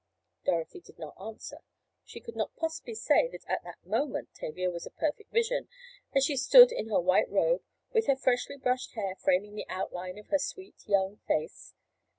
[0.45, 1.59] Dorothy did not answer.
[2.05, 5.67] She could not possibly say that at that moment Tavia was a perfect vision,
[6.15, 7.61] as she stood in her white robe,
[7.93, 11.75] with her freshly brushed hair framing the outline of her sweet, young face.